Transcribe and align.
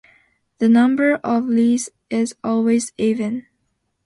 The 0.57 0.67
number 0.67 1.17
of 1.17 1.45
leads 1.45 1.91
is 2.09 2.35
always 2.43 2.91
even. 2.97 3.45